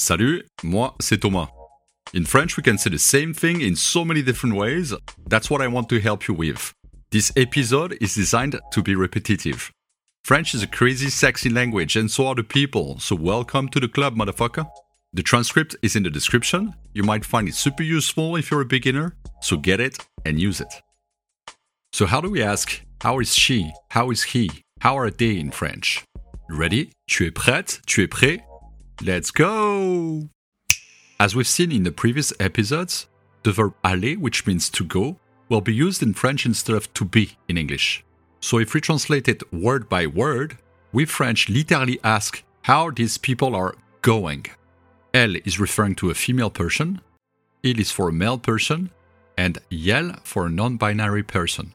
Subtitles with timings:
[0.00, 1.48] Salut, moi c'est Thomas.
[2.14, 4.94] In French, we can say the same thing in so many different ways.
[5.28, 6.72] That's what I want to help you with.
[7.10, 9.70] This episode is designed to be repetitive.
[10.24, 13.88] French is a crazy, sexy language, and so are the people, so welcome to the
[13.88, 14.66] club, motherfucker.
[15.12, 16.72] The transcript is in the description.
[16.94, 20.62] You might find it super useful if you're a beginner, so get it and use
[20.62, 20.72] it.
[21.92, 23.70] So, how do we ask, how is she?
[23.90, 24.50] How is he?
[24.80, 26.02] How are they in French?
[26.48, 26.90] Ready?
[27.06, 27.82] Tu es prête?
[27.84, 28.40] Tu es prêt?
[29.02, 30.28] Let's go!
[31.18, 33.06] As we've seen in the previous episodes,
[33.44, 35.16] the verb aller, which means to go,
[35.48, 38.04] will be used in French instead of to be in English.
[38.40, 40.58] So if we translate it word by word,
[40.92, 44.44] we French literally ask how these people are going.
[45.14, 47.00] Elle is referring to a female person,
[47.62, 48.90] il is for a male person,
[49.38, 51.72] and yel for a non binary person.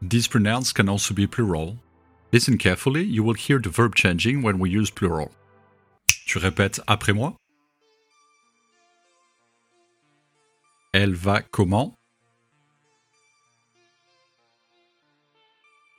[0.00, 1.78] These pronouns can also be plural.
[2.32, 5.32] Listen carefully, you will hear the verb changing when we use plural.
[6.26, 7.36] Tu répètes après moi.
[10.92, 11.96] Elle va comment?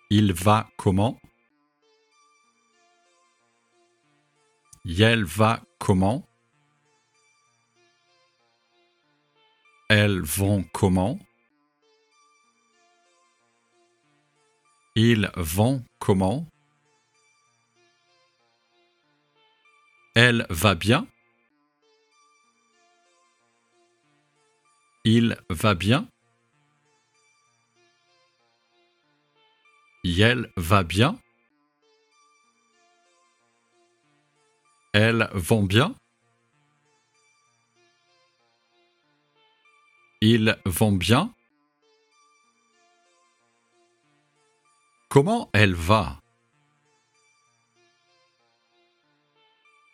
[0.09, 1.19] Il va comment?
[4.85, 6.27] Elle va comment?
[9.89, 11.19] Elles vont comment?
[14.95, 16.47] Ils vont comment?
[20.17, 21.05] Elle va bien.
[25.03, 26.07] Il va bien.
[30.05, 31.19] Elle va bien.
[34.93, 35.93] Elles vont bien.
[40.21, 41.33] Ils vont bien.
[45.09, 46.21] Comment elle va?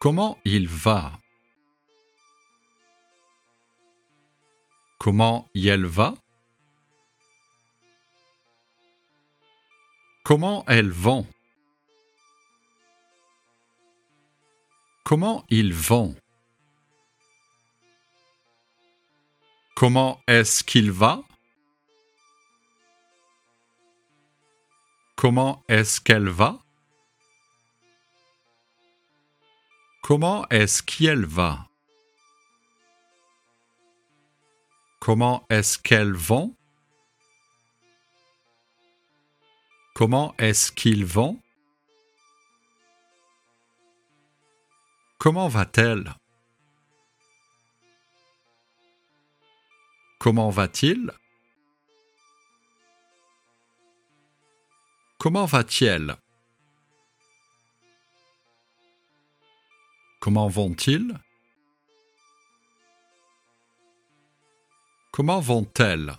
[0.01, 1.11] Comment il va?
[4.97, 6.15] Comment elle va?
[10.23, 11.27] Comment elles vont
[15.03, 16.15] Comment ils vont
[19.75, 21.21] Comment est-ce qu'il va?
[25.15, 26.57] Comment est-ce qu'elle va?
[30.11, 31.69] Comment est-ce qu'elle va?
[34.99, 36.53] Comment est-ce qu'elles vont?
[39.95, 41.39] Comment est-ce qu'ils vont?
[45.17, 46.13] Comment va-t-elle?
[50.19, 51.13] Comment va-t-il?
[55.19, 56.17] Comment va-t-il?
[60.21, 61.17] Comment vont-ils?
[65.11, 66.13] Comment vont-elles?